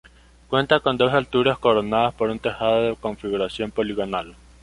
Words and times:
Cuenta 0.49 0.79
con 0.79 0.97
dos 0.97 1.13
alturas 1.13 1.59
coronadas 1.59 2.15
por 2.15 2.31
un 2.31 2.39
tejado 2.39 2.81
de 2.81 2.95
configuración 2.95 3.69
poligonal. 3.69 4.35